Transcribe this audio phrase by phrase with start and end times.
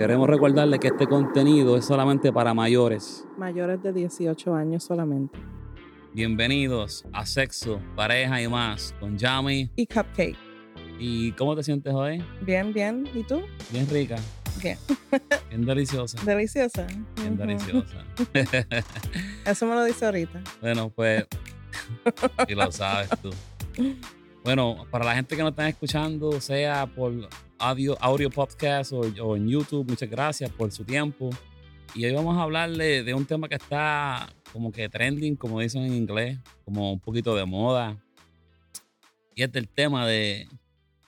[0.00, 3.26] Queremos recordarle que este contenido es solamente para mayores.
[3.36, 5.38] Mayores de 18 años solamente.
[6.14, 9.70] Bienvenidos a Sexo, Pareja y más con Yami.
[9.76, 10.38] Y Cupcake.
[10.98, 12.24] ¿Y cómo te sientes hoy?
[12.40, 13.06] Bien, bien.
[13.14, 13.42] ¿Y tú?
[13.70, 14.16] Bien rica.
[14.62, 14.78] Bien.
[15.50, 16.18] Bien deliciosa.
[16.24, 16.86] Deliciosa.
[17.16, 18.02] Bien deliciosa.
[19.44, 20.42] Eso me lo dice ahorita.
[20.62, 21.26] bueno, pues,
[22.48, 23.28] y lo sabes tú.
[24.42, 27.12] Bueno, para la gente que nos están escuchando, sea por
[27.60, 31.30] audio, audio podcast o, o en YouTube, muchas gracias por su tiempo.
[31.94, 35.82] Y hoy vamos a hablarle de un tema que está como que trending, como dicen
[35.82, 38.02] en inglés, como un poquito de moda.
[39.34, 40.48] Y es del tema de,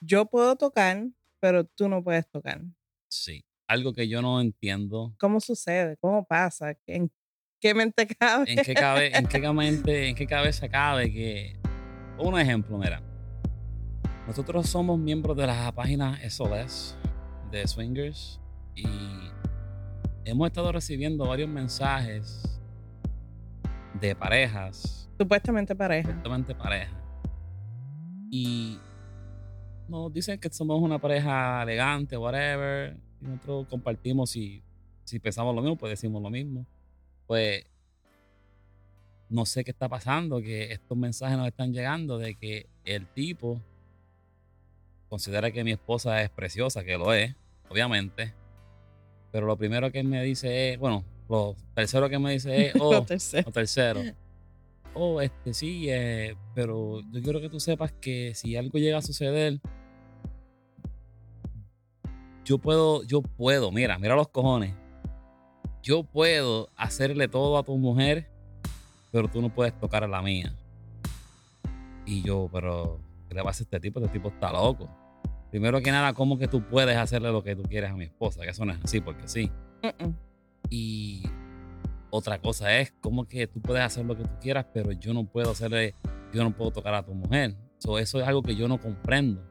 [0.01, 1.05] Yo puedo tocar,
[1.39, 2.61] pero tú no puedes tocar.
[3.09, 5.15] sí, algo que yo no entiendo.
[5.19, 5.97] ¿Cómo sucede?
[5.97, 6.77] ¿Cómo pasa?
[6.85, 7.11] ¿En
[7.59, 8.51] qué mente cabe?
[8.51, 11.57] ¿En qué, cabe, en, qué mente, ¿En qué cabeza cabe que...
[12.19, 13.01] Un ejemplo, mira.
[14.27, 16.95] Nosotros somos miembros de la página SOS
[17.51, 18.39] de Swingers
[18.73, 18.87] y
[20.23, 22.61] hemos estado recibiendo varios mensajes
[23.99, 26.13] de parejas, Supuestamente pareja.
[26.13, 26.95] justamente parejas.
[28.31, 28.79] Y
[29.89, 32.97] nos dicen que somos una pareja elegante, whatever.
[33.21, 34.63] Y nosotros compartimos si,
[35.03, 36.65] si pensamos lo mismo, pues decimos lo mismo.
[37.27, 37.65] Pues
[39.29, 43.61] no sé qué está pasando, que estos mensajes nos están llegando de que el tipo
[45.13, 47.35] considera que mi esposa es preciosa, que lo es,
[47.69, 48.33] obviamente.
[49.31, 52.73] Pero lo primero que él me dice es, bueno, lo tercero que me dice es,
[52.81, 53.47] oh, Lo tercero.
[53.47, 54.01] o tercero.
[54.95, 59.01] Oh, este sí, eh, pero yo quiero que tú sepas que si algo llega a
[59.03, 59.59] suceder,
[62.43, 64.73] yo puedo, yo puedo, mira, mira los cojones.
[65.83, 68.31] Yo puedo hacerle todo a tu mujer,
[69.11, 70.55] pero tú no puedes tocar a la mía.
[72.03, 73.99] Y yo, pero, ¿qué le pasa a este tipo?
[73.99, 75.02] Este tipo está loco.
[75.53, 78.41] Primero que nada, ¿cómo que tú puedes hacerle lo que tú quieres a mi esposa?
[78.41, 79.51] Que eso no es así, porque sí.
[80.67, 81.21] Y
[82.09, 85.25] otra cosa es como que tú puedes hacer lo que tú quieras, pero yo no
[85.25, 85.93] puedo hacerle,
[86.33, 87.55] yo no puedo tocar a tu mujer.
[87.77, 89.47] So, eso es algo que yo no comprendo.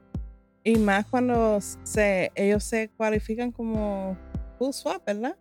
[0.65, 4.17] Y más cuando se, ellos se cualifican como
[4.59, 5.37] full swap, ¿verdad?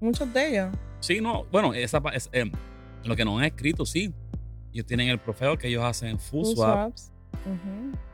[0.00, 0.74] Muchos de ellos.
[0.98, 2.50] Sí, no, bueno, esa es, em,
[3.04, 4.12] lo que nos han escrito, sí.
[4.72, 6.74] Ellos tienen el profeo que ellos hacen full, Full swap.
[6.74, 7.11] swaps.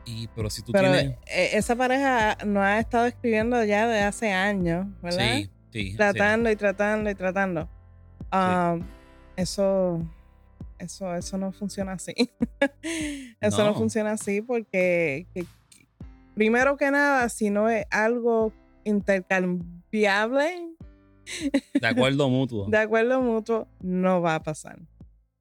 [0.05, 1.17] Y, pero si tú Pero tienes.
[1.27, 5.35] eh, esa pareja nos ha estado escribiendo ya de hace años, ¿verdad?
[5.35, 5.91] Sí, sí.
[5.91, 5.97] sí.
[5.97, 7.69] tratando y tratando y tratando.
[8.33, 8.83] Um,
[9.35, 10.01] Eso,
[10.79, 12.13] eso, eso no funciona así.
[13.41, 13.71] eso no.
[13.71, 13.75] No.
[13.75, 15.45] funciona así porque, que-
[16.35, 18.51] primero que nada, si no es algo
[18.83, 20.67] intercambiable,
[21.79, 22.65] De acuerdo mutuo.
[22.69, 24.79] de acuerdo mutuo, no va a pasar.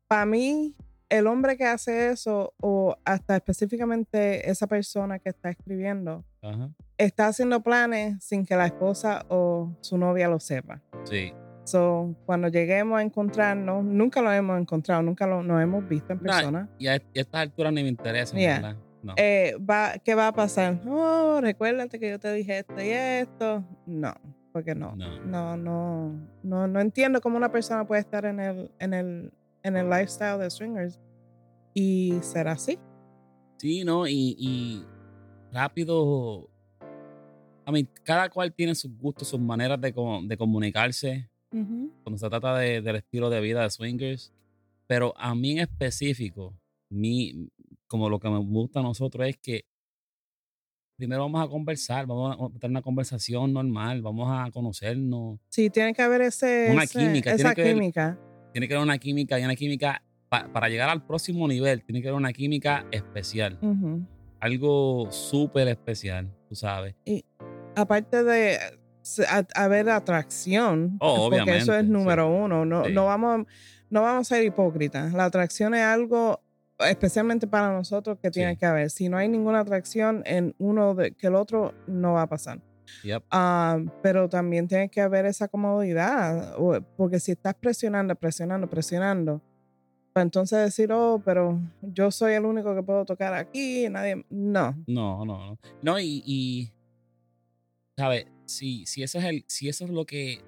[0.06, 0.75] Para mí,
[1.09, 6.71] el hombre que hace eso, o hasta específicamente esa persona que está escribiendo, Ajá.
[6.99, 10.83] está haciendo planes sin que la esposa o su novia lo sepa.
[11.05, 11.33] Sí.
[11.65, 16.19] So, cuando lleguemos a encontrarnos, nunca lo hemos encontrado, nunca lo, nos hemos visto en
[16.21, 16.69] persona.
[16.79, 18.55] Y a, y a estas alturas ni me interesa, Yeah.
[18.57, 18.77] ¿verdad?
[19.03, 19.15] No.
[19.17, 20.81] Eh, va, ¿Qué va a pasar?
[20.87, 23.65] Oh, recuérdate que yo te dije esto y esto.
[23.87, 24.13] No,
[24.53, 24.97] porque no.
[24.97, 25.21] No.
[25.25, 29.33] No, no, no, no entiendo cómo una persona puede estar en el, en el,
[29.63, 30.99] en el lifestyle de swingers
[31.75, 32.79] y ser así.
[33.59, 34.07] Sí, ¿no?
[34.07, 34.85] Y, y
[35.53, 36.49] rápido.
[37.65, 39.93] A mí, cada cual tiene sus gustos, sus maneras de,
[40.25, 41.29] de comunicarse
[42.03, 44.33] cuando se trata de- del estilo de vida de swingers.
[44.87, 46.55] Pero a mí en específico,
[46.91, 47.51] mi,
[47.87, 49.65] como lo que me gusta a nosotros es que
[50.97, 55.39] primero vamos a conversar, vamos a tener una conversación normal, vamos a conocernos.
[55.51, 58.19] Sí, tiene que haber ese, Una ese- química, esa tiene que haber- química.
[58.53, 62.01] Tiene que haber una química y una química pa- para llegar al próximo nivel, tiene
[62.03, 63.59] que haber una química especial,
[64.41, 66.95] algo súper especial, tú sabes.
[67.77, 68.59] aparte de
[69.55, 71.91] haber atracción, Oh, porque eso es sí.
[71.91, 72.93] número uno, no, Sí.
[72.93, 73.47] no, vamos,
[73.89, 75.13] no vamos a ser hipócritas.
[75.15, 76.41] La atracción es algo
[76.81, 78.59] especialmente para nosotros que tiene Sí.
[78.59, 78.91] que haber.
[78.91, 82.61] Si no hay ninguna atracción en uno de, que el otro, no va a pasar.
[83.04, 83.25] Yep.
[83.31, 86.55] Ah, pero también tiene que haber esa comodidad,
[86.96, 89.40] porque si estás presionando, presionando, presionando,
[90.12, 94.75] pues entonces decir, oh, pero yo soy el único que puedo tocar aquí, nadie, no.
[94.87, 95.58] No, no, no.
[95.82, 96.73] No, y, y
[97.96, 98.26] ¿sabes?
[98.46, 100.41] Si, si ese es el, si eso es lo que,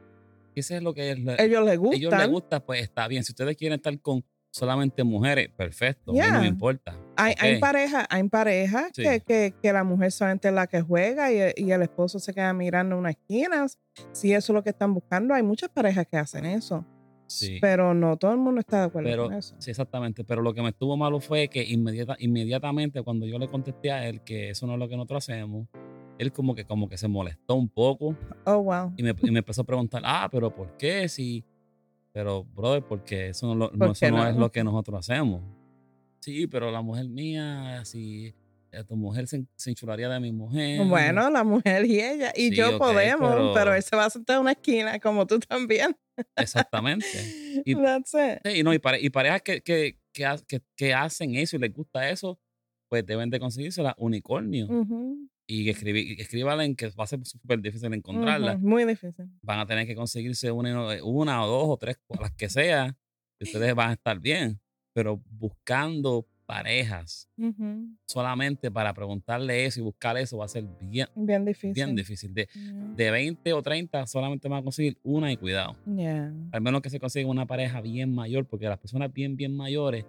[0.55, 1.99] si ese es lo que la- Ellos les gustan.
[1.99, 3.25] ellos les gusta, pues está bien.
[3.25, 6.11] Si ustedes quieren estar con solamente mujeres, perfecto.
[6.13, 6.41] A mí no Yeah.
[6.41, 6.97] me importa.
[7.21, 7.61] Hay, hay Ok.
[7.61, 9.03] parejas hay parejas Sí.
[9.03, 12.33] que, que, que la mujer solamente es la que juega y, y el esposo se
[12.33, 13.67] queda mirando una esquina.
[14.13, 16.85] Si eso es lo que están buscando, hay muchas parejas que hacen eso.
[17.27, 17.59] Sí.
[17.61, 19.55] Pero no todo el mundo está de acuerdo Pero, con eso.
[19.59, 20.25] sí, exactamente.
[20.25, 24.09] Pero lo que me estuvo malo fue que inmediata, inmediatamente cuando yo le contesté a
[24.09, 25.69] él que eso no es lo que nosotros hacemos,
[26.19, 28.93] él como que, como que se molestó un poco Oh, wow.
[28.97, 31.09] y me, y me empezó a preguntar, ah, pero ¿por qué?
[31.09, 31.45] Si,
[32.13, 34.29] pero, brother, porque eso no, lo- no- ¿Por eso no no?
[34.29, 35.41] es lo que nosotros hacemos.
[36.21, 38.35] Sí, pero la mujer mía, si
[38.73, 40.87] eh, tu mujer se, se enchularía de mi mujer.
[40.87, 42.33] Bueno, la mujer y ella.
[42.37, 43.53] Y Sí, yo podemos, pero...
[43.55, 45.97] pero- él se va a sentar en una esquina, como tú también.
[46.37, 47.07] Exactamente.
[47.65, 48.39] Y- That's it.
[48.45, 51.57] Sí, y, no, y, pare- y parejas que, que, que, ha- que- que hacen eso
[51.57, 52.39] y les gusta eso,
[52.89, 54.67] pues deben de conseguirse la unicornio.
[54.67, 58.57] Ujú, Y que escribí, que escríbanla que va a ser súper difícil encontrarla.
[58.59, 59.27] Muy difícil.
[59.43, 62.97] Van a tener que conseguirse una, y una o dos o tres, las que sea,
[63.41, 64.61] y ustedes van a estar bien.
[65.01, 67.27] Pero buscando parejas
[68.05, 71.73] solamente para preguntarle eso y buscar eso va a ser bien, Bien difícil.
[71.73, 72.35] bien difícil.
[72.35, 72.73] De, Yeah.
[72.97, 75.75] de 20 o 30 solamente van a conseguir una y cuidado.
[75.87, 76.35] Yeah.
[76.53, 80.05] Al menos que se consiga una pareja bien mayor, porque las personas bien, bien mayores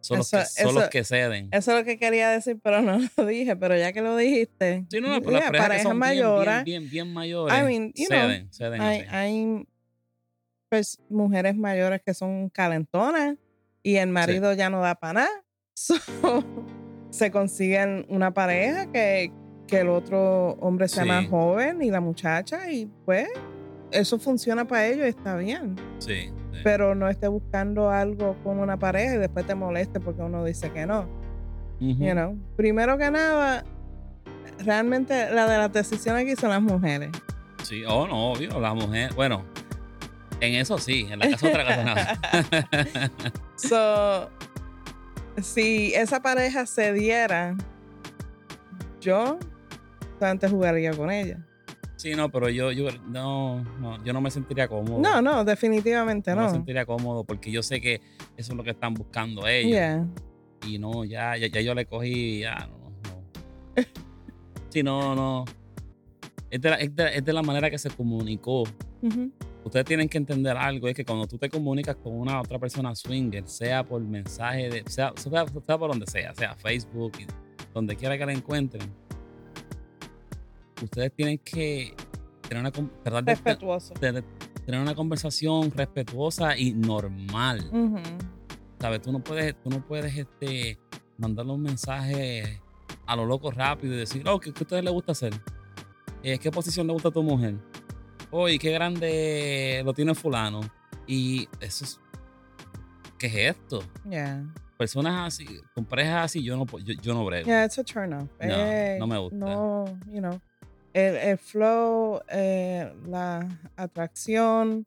[0.00, 1.48] son, los, Eso- que, son los que ceden.
[1.52, 3.56] Eso es lo que quería decir, pero no lo dije.
[3.56, 4.84] Pero ya que lo dijiste.
[4.90, 6.64] Sí, no, no, pero las parejas que son bien, mayores.
[6.64, 9.66] bien, bien, bien mayores I mean, you know, ceden, ceden hay, hay
[10.68, 13.36] pues, mujeres mayores que son calentonas
[13.86, 15.30] y el marido ya no da para nada.
[15.78, 15.94] So,
[17.10, 19.30] se consiguen una pareja que,
[19.68, 23.28] que el otro hombre sea más joven y la muchacha y pues
[23.90, 25.76] eso funciona para ellos y está bien.
[25.98, 26.60] Sí, sí.
[26.64, 30.72] Pero no esté buscando algo con una pareja y después te moleste porque uno dice
[30.72, 31.06] que no.
[31.78, 33.64] You know, primero que nada,
[34.64, 37.10] realmente la de las decisiones aquí son las mujeres.
[37.62, 39.44] Sí, oh, no, obvio, la mujer, bueno,
[40.40, 43.10] en eso sí, en la casa otra cosa nada.
[43.56, 44.30] So,
[45.42, 47.56] si esa pareja se diera,
[49.00, 49.38] yo
[50.20, 51.38] antes jugaría con ella.
[51.96, 55.00] Sí, no, pero yo, yo, no, no, yo no me sentiría cómodo.
[55.00, 56.50] No, no, definitivamente No me no.
[56.50, 58.02] sentiría cómodo porque yo sé que
[58.36, 59.70] eso es lo que están buscando ellos.
[59.72, 60.06] Yeah.
[60.66, 63.82] Y no, ya, ya, ya yo le cogí, ya, no, no.
[64.68, 65.44] Sí, no, no.
[66.50, 68.62] Es de, la, es, de, es de la manera que se comunicó.
[69.02, 69.32] Ujú.
[69.66, 72.94] Ustedes tienen que entender algo, es que cuando tú te comunicas con una otra persona
[72.94, 77.12] swinger, sea por mensaje, de, sea, sea, sea por donde sea, sea Facebook,
[77.74, 78.88] donde quiera que la encuentren,
[80.82, 81.94] ustedes tienen que
[82.48, 83.94] tener una, tratar de- Respetuoso.
[84.00, 84.22] de- de
[84.64, 87.68] tener una conversación respetuosa y normal.
[88.80, 89.00] ¿Sabes?
[89.02, 90.78] Tú no puedes, tú no puedes este,
[91.18, 92.60] mandarle un mensaje
[93.06, 95.32] a lo loco rápido y decir, oh, ¿qué, qué a ustedes les gusta hacer?
[96.22, 97.54] ¿Qué posición le gusta a tu mujer?
[98.48, 100.60] ¿Y qué grande lo tiene fulano?
[101.06, 102.00] Y eso es...
[103.18, 103.82] ¿Qué es esto?
[104.08, 104.44] Yeah.
[104.76, 107.46] Personas así, con parejas así, yo no, yo, yo no brego.
[107.46, 108.28] Yeah, it's a turn off.
[108.40, 109.36] No, Eh, no me gusta.
[109.36, 110.38] No, you know.
[110.92, 114.84] El, el flow, eh, la atracción,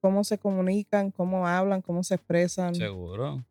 [0.00, 2.74] cómo se comunican, cómo hablan, cómo se expresan.
[2.74, 3.44] Seguro.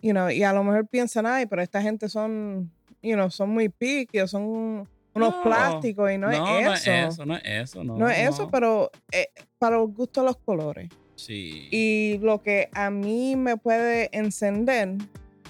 [0.00, 2.70] you know, y a lo mejor piensan, ay, pero esta gente son,
[3.00, 6.72] you know, son muy picky o son unos No, plásticos y no, es no eso.
[6.72, 7.84] es eso, no es eso.
[7.84, 8.50] No, No es eso, no.
[8.50, 9.28] pero eh,
[9.58, 10.88] para los gustos los colores.
[11.16, 11.68] Sí.
[11.70, 14.96] Y lo que a mí me puede encender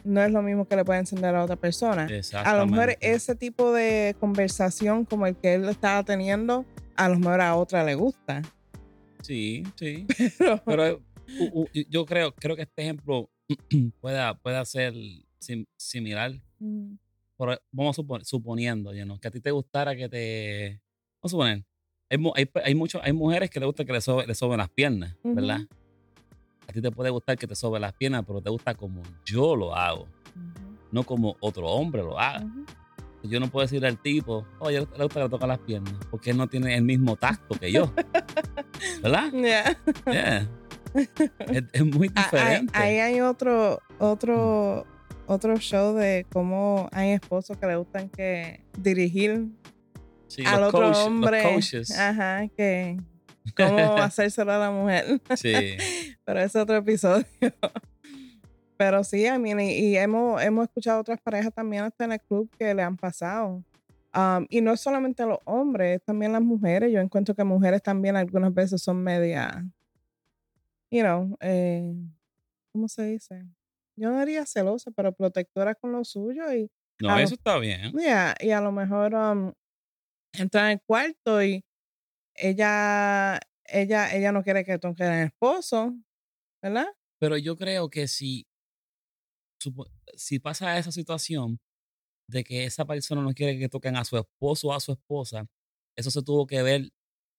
[0.04, 2.06] no es lo mismo que le puede encender a otra persona.
[2.44, 6.66] A lo mejor ese tipo de conversación como el que él estaba teniendo,
[6.96, 8.42] a lo mejor a otra le gusta.
[9.22, 10.06] Sí, sí.
[10.66, 11.00] Pero,
[11.54, 13.30] u- yo creo, creo que este ejemplo
[14.02, 14.92] pueda, pueda ser
[15.38, 16.32] sim- similar.
[16.58, 16.96] Mm,
[17.36, 20.80] Por- vamos a supon- suponiendo, you know, que a ti te gustara que te.
[21.20, 21.64] Vamos a suponer.
[22.10, 24.68] Hay, hay, hay, mucho- hay mujeres que le gusta que le, sobe, le soben las
[24.68, 25.60] piernas, ¿verdad?
[26.68, 29.56] A ti te puede gustar que te soben las piernas, pero te gusta como yo
[29.56, 30.06] lo hago,
[30.92, 32.44] no como otro hombre lo haga.
[32.44, 32.64] ujú.
[33.24, 36.30] Yo no puedo decirle al tipo, oye, le gusta que le toque las piernas, porque
[36.30, 37.90] él no tiene el mismo tacto que yo.
[39.02, 39.32] ¿Verdad?
[39.32, 39.78] Yeah.
[40.06, 40.48] Yeah.
[41.48, 42.72] es, es muy Ah, Ahí, diferente.
[42.78, 44.86] ahí hay otro, otro,
[45.26, 49.48] otro show de cómo hay esposos que le gustan que dirigir
[50.28, 51.42] Sí, al los otro coach- hombre.
[51.98, 52.96] Ajá, que
[53.56, 55.20] cómo hacérselo a la mujer.
[55.36, 55.52] Sí.
[56.24, 57.24] Pero ese es otro episodio.
[58.76, 62.20] Pero sí, I mean, y, y hemos, hemos escuchado otras parejas también hasta en el
[62.20, 63.62] club que le han pasado.
[64.16, 66.92] Um, y no es solamente los hombres, también las mujeres.
[66.92, 69.64] Yo encuentro que mujeres también algunas veces son media,
[70.90, 71.94] you know, eh,
[72.72, 73.44] ¿cómo se dice?
[73.96, 76.70] Yo no diría celosa, pero protectora con lo suyo y
[77.00, 77.92] No, lo- eso está bien.
[77.92, 79.52] Yeah, y a lo mejor um,
[80.32, 81.64] entra en el cuarto y
[82.34, 85.94] ella, ella, ella no quiere que toque al esposo,
[86.62, 86.86] ¿verdad?
[87.20, 88.46] Pero yo creo que si,
[90.16, 91.58] si pasa esa situación
[92.28, 95.46] de que esa persona no quiere que toquen a su esposo o a su esposa,
[95.96, 96.90] eso se tuvo que ver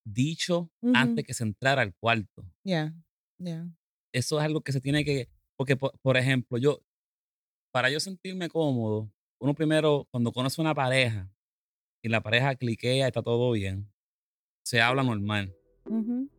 [0.05, 2.45] dicho antes que se entrara al cuarto.
[2.63, 2.93] Yeah,
[3.39, 3.67] yeah.
[4.13, 6.81] Eso es algo que se tiene que, porque por, por ejemplo, yo,
[7.71, 9.09] para yo sentirme cómodo,
[9.39, 11.29] uno primero, cuando conoce una pareja,
[12.05, 13.89] y la pareja cliquea, está todo bien.
[14.63, 15.51] Se habla normal.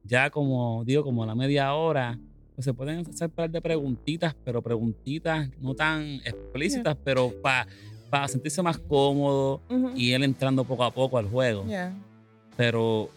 [0.05, 2.19] Ya como digo, como a la media hora,
[2.55, 8.63] pues se pueden hacer par de preguntitas, pero preguntitas no tan explícitas, pero para sentirse
[8.63, 9.61] más cómodo
[9.97, 11.67] y él entrando poco a poco al juego.
[11.67, 11.93] Yeah.
[12.57, 13.11] Pero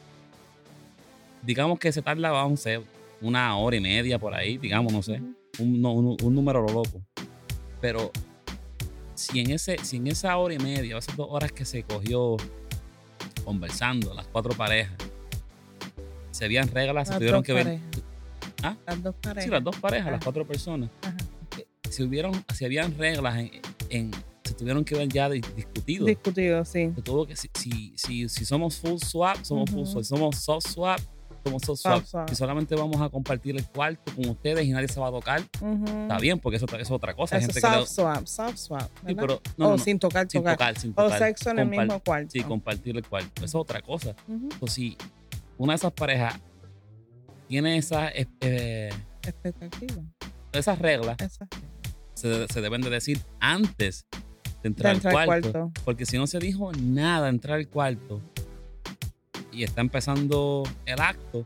[1.44, 2.82] digamos que se tarda, vamos a
[3.22, 5.22] una hora y media por ahí, digamos, no sé.
[5.60, 7.02] Un, no- un- un número loco.
[7.82, 8.12] Pero
[9.16, 12.38] si en, ese, si en esa hora y media, esas dos horas que se cogió
[13.44, 14.94] conversando, las cuatro parejas,
[16.32, 17.80] se habían reglas, se tuvieron que ver.
[18.64, 18.76] ¿Ah?
[18.86, 19.44] Las dos parejas.
[19.46, 20.90] Sí, las dos parejas, las cuatro personas.
[21.02, 21.16] Ajá.
[21.90, 23.52] Si, hubieron, si habían reglas en,
[23.90, 24.12] en-
[24.44, 26.06] se tuvieron que ver ya di- discutido.
[26.06, 26.92] Discutido, sí.
[26.96, 30.04] Se tuvo que, si, si, si, si somos full swap, somos full swap.
[30.04, 31.00] Si somos soft swap,
[31.44, 31.96] somos soft swap.
[32.00, 32.30] Soft swap.
[32.30, 35.42] Si solamente vamos a compartir el cuarto con ustedes y nadie se va a tocar,
[35.42, 37.38] está bien, porque eso, eso es otra cosa.
[37.38, 38.90] Eso gente es que soft swap, soft swap.
[39.06, 40.58] pero no, o no, sin tocar, sin tocar.
[40.58, 41.20] tocar, sin O tocar.
[41.20, 42.30] sexo en el mismo cuarto.
[42.32, 43.30] Sí, compartir el cuarto.
[43.38, 44.16] Eso es otra cosa.
[44.28, 44.50] Ujú.
[44.52, 44.98] Entonces, si
[45.58, 46.40] una de esas parejas
[47.48, 48.90] tiene esas, eh, eh,
[49.24, 50.02] Expectativa.
[50.52, 51.58] esas reglas, Exacto.
[52.14, 54.20] se, se deben de decir antes de
[54.64, 55.52] De entrar, al cuarto.
[55.52, 55.72] cuarto.
[55.86, 58.22] Porque si no se dijo nada entrar al cuarto
[59.52, 61.44] y está empezando el acto,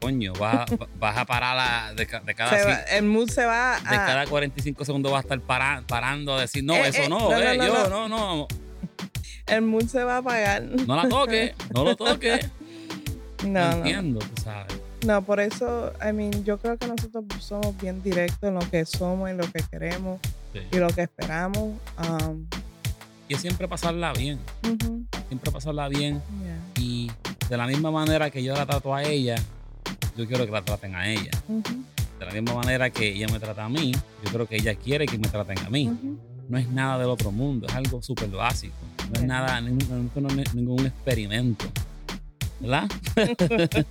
[0.00, 3.76] coño, vas, a- vas a parar la- de, de cada, va- el mood se va
[3.76, 3.80] a.
[3.80, 7.08] de cada 45 segundos vas a estar para- parando a decir, no, Eh, eso eh,
[7.08, 8.08] no, eh, no, yo, no.
[8.08, 8.48] no,
[9.46, 10.62] El mood se va a apagar.
[10.62, 12.48] no la toques, no lo toques.
[13.44, 13.76] No, No, no.
[13.78, 14.66] entiendo, tú sabes.
[15.06, 18.84] No, por eso, I mean, yo creo que nosotros somos bien directos en lo que
[18.84, 20.18] somos y lo que queremos
[20.52, 20.60] Sí.
[20.72, 21.74] y lo que esperamos.
[21.98, 22.46] Um,
[23.28, 26.22] Y es siempre pasarla bien, ujú, siempre pasarla bien.
[26.42, 27.10] yeah, Y
[27.48, 29.36] de la misma manera que yo la trato a ella,
[30.16, 31.30] yo quiero que la traten a ella.
[32.18, 35.06] De la misma manera que ella me trata a mí, yo creo que ella quiere
[35.06, 35.90] que me traten a mí.
[36.48, 38.74] No es nada del otro mundo, es algo súper básico.
[39.12, 41.66] No es nada, ningún, es ningún experimento.
[42.60, 42.88] ¿Verdad?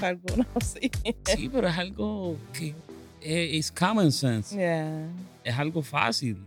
[0.00, 0.90] Algunos sí.
[1.24, 2.74] Sí, pero es algo que
[3.20, 4.56] es es common sense.
[4.56, 5.08] Yeah.
[5.42, 6.38] Es algo fácil.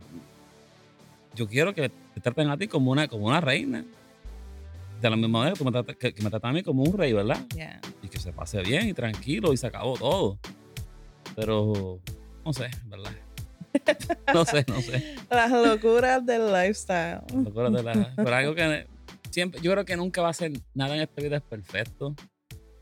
[1.35, 3.83] Yo quiero que te traten a ti como una, como una reina.
[5.01, 6.83] De la misma manera que, tú me tratas- que, que me tratan a mí como
[6.83, 7.45] un rey, ¿verdad?
[7.55, 7.79] Yeah.
[8.01, 10.39] Y que se pase bien y tranquilo y se acabó todo.
[11.35, 11.99] Pero,
[12.45, 13.11] no sé, ¿verdad?
[14.33, 15.15] No sé, no sé.
[15.29, 17.21] Las locuras del lifestyle.
[17.47, 18.87] Acuérdate la- pero algo que
[19.29, 22.15] siempre, yo creo que nunca va a ser, nada en esta vida es perfecto,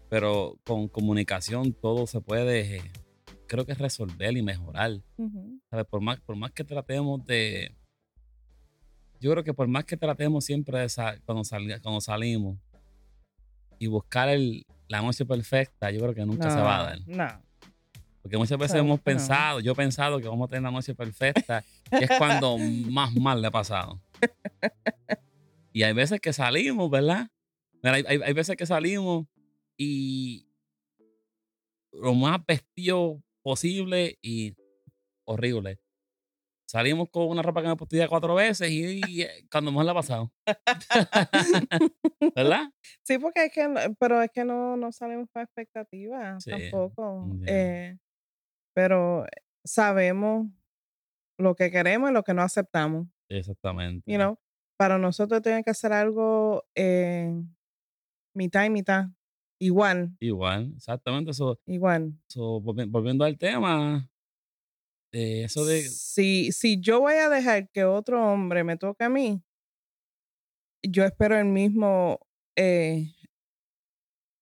[0.09, 2.81] pero con comunicación todo se puede,
[3.47, 5.01] creo que resolver y mejorar.
[5.69, 5.85] ¿sabes?
[5.87, 7.75] Por más, por más que tratemos de,
[9.19, 12.57] yo creo que por más que tratemos siempre de sa- cuando, salga, cuando salimos
[13.79, 16.99] y buscar el, la noche perfecta, yo creo que nunca se va a dar.
[17.07, 17.41] No.
[18.21, 21.63] Porque muchas veces hemos pensado, yo he pensado que vamos a tener la noche perfecta
[21.91, 22.57] y es cuando
[22.89, 24.01] más mal le ha pasado.
[25.71, 27.27] Y hay veces que salimos, ¿verdad?
[27.83, 29.27] Mira, hay, hay- hay veces que salimos
[29.77, 30.47] y
[31.91, 34.55] lo más vestido posible y
[35.25, 35.79] horrible.
[36.75, 39.91] Salimos con una ropa que me ya cuatro veces y, y, eh, cuando mejor la
[39.93, 40.33] ha pasado.
[42.35, 42.69] ¿Verdad?
[43.01, 47.29] Sí, porque es que, no- pero es que no, no salimos con expectativas Sí, tampoco.
[47.47, 47.97] Eh,
[48.73, 49.25] pero
[49.63, 50.47] sabemos
[51.39, 53.07] lo que queremos y lo que no aceptamos.
[53.29, 54.11] Exactamente.
[54.11, 54.37] You know,
[54.77, 57.41] para nosotros tiene que hacer algo eh,
[58.35, 59.05] mitad y mitad.
[59.61, 61.31] Igual, Igual, exactamente.
[61.31, 62.11] Eso, igual.
[62.27, 64.09] So, volvi- volviendo al tema,
[65.15, 65.81] eh, eso de.
[65.81, 69.41] Si, si yo voy a dejar que otro hombre me toque a mí,
[70.83, 72.19] yo espero el mismo
[72.57, 73.07] eh,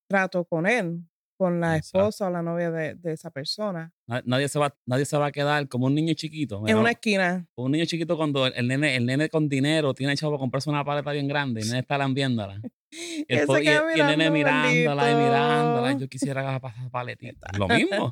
[0.10, 1.04] trato con él,
[1.38, 2.00] con la Exacto.
[2.00, 3.92] esposa o la novia de, de esa persona.
[4.08, 6.68] na- Nadie se, va, nadie se va a quedar como un niño chiquito.
[6.68, 7.48] En una esquina.
[7.56, 10.70] Un niño chiquito cuando el, el nene, el nene con dinero tiene echado para comprarse
[10.70, 12.62] una paleta bien grande y el nene está lambiéndola.
[13.28, 15.88] Y el, y y el nene mirándola y mirándola.
[15.88, 16.06] bendito.
[16.06, 17.48] Yo quisiera pasar paletita.
[17.58, 18.12] Lo mismo.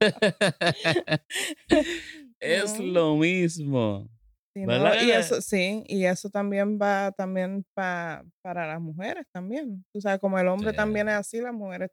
[2.40, 4.08] es lo mismo.
[4.54, 4.66] Sí, ¿no?
[4.68, 9.84] ¿Verdad Y eso, sí, y eso también va también pa- para las mujeres también.
[9.92, 10.76] Tú sabes, como el hombre Sí.
[10.76, 11.90] también es así, las mujeres,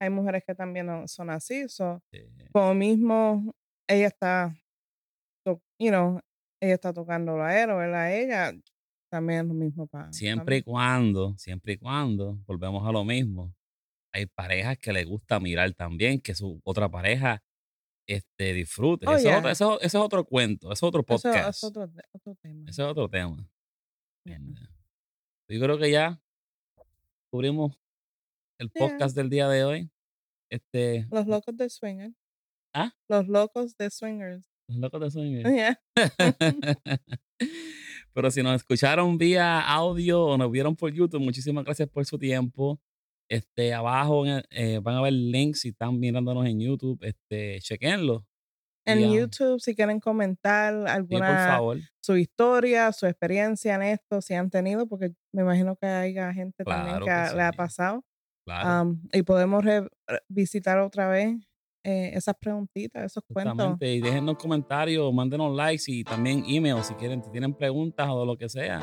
[0.00, 1.68] hay mujeres que también son así.
[1.68, 3.54] So, Eh, como mismo
[3.88, 4.54] ella está,
[5.46, 6.20] you know,
[6.60, 8.52] ella está tocándolo a él o él a ella,
[9.12, 13.54] también lo mismo para Siempre y cuando, siempre y cuando, volvemos a lo mismo.
[14.10, 17.42] Hay parejas que les gusta mirar también, que su otra pareja
[18.06, 19.06] este, disfrute.
[19.06, 19.50] Oh, ese, yeah.
[19.50, 19.60] es
[19.94, 21.58] otro, es cuento, es otro Eso podcast.
[21.58, 22.64] es otro, otro tema.
[22.70, 23.46] Ese es otro tema.
[24.24, 26.18] Yo creo que ya
[27.30, 27.78] cubrimos
[28.58, 28.88] el Yeah.
[28.88, 29.90] podcast del día de hoy.
[30.50, 32.16] Este, Los locos de swingers.
[32.72, 32.94] ¿Ah?
[33.08, 34.50] Los locos de swingers.
[34.68, 35.42] los locos de.
[35.54, 35.82] Yeah.
[38.12, 42.18] Pero si nos escucharon vía audio o nos vieron por YouTube, muchísimas gracias por su
[42.18, 42.80] tiempo.
[43.28, 46.98] Este, abajo eh, van a ver links si están mirándonos en YouTube.
[47.02, 48.26] Este, chequenlo.
[48.84, 51.60] En YouTube, si quieren comentar alguna
[52.00, 56.64] su historia, su experiencia en esto, si han tenido, porque me imagino que hay gente
[56.64, 58.04] también que, le ha pasado.
[58.44, 58.96] Claro.
[59.12, 59.64] y podemos
[60.28, 61.36] visitar otra vez
[61.84, 63.76] eh, esas preguntitas, esos cuentos.
[63.80, 68.36] Y déjenos comentarios, mándenos likes y también email si quieren, si tienen preguntas o lo
[68.36, 68.80] que sea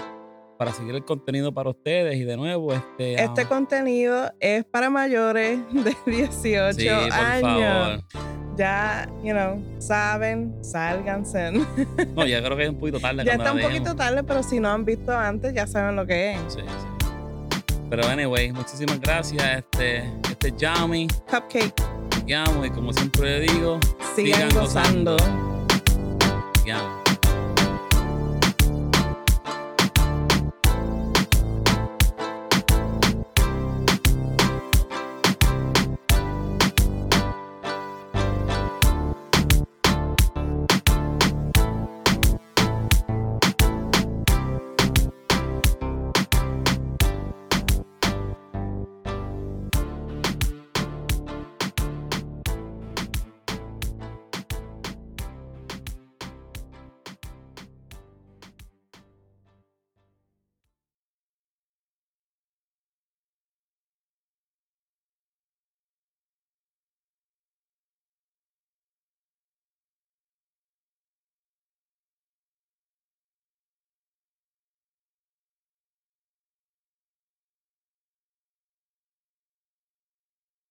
[0.60, 2.18] para seguir el contenido para ustedes.
[2.18, 3.24] Y de nuevo, este.
[3.24, 8.04] Este contenido es para mayores de 18 sí, por años.
[8.12, 8.58] Favor.
[8.58, 11.52] Ya, you know, saben, sálganse.
[12.16, 13.24] no, ya creo que es un poquito tarde.
[13.24, 16.34] ya está un poquito tarde, pero si no han visto antes, ya saben lo que
[16.34, 16.40] es.
[16.50, 17.76] Sí, sí.
[17.90, 19.42] Pero anyway, muchísimas gracias.
[19.60, 21.08] Este, este Yami.
[21.30, 21.99] Cupcake.
[22.30, 23.80] Y como siempre digo,
[24.16, 25.18] sigan, gozando.
[25.18, 27.09] gozando.